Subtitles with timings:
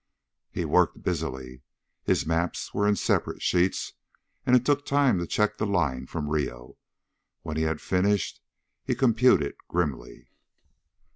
[0.49, 1.61] He worked busily.
[2.05, 3.93] His maps were in separate sheets,
[4.47, 6.79] and it took time to check the line from Rio.
[7.43, 8.41] When he had finished,
[8.83, 10.31] he computed grimly.